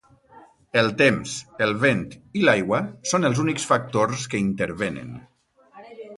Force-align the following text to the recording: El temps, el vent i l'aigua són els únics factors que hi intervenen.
El 0.81 0.87
temps, 1.01 1.35
el 1.65 1.73
vent 1.83 2.01
i 2.41 2.47
l'aigua 2.47 2.81
són 3.13 3.31
els 3.31 3.43
únics 3.45 3.67
factors 3.75 4.27
que 4.33 4.41
hi 4.43 4.47
intervenen. 4.49 5.15